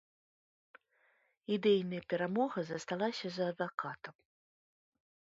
[1.57, 4.15] Ідэйная перамога засталася за адвакатам.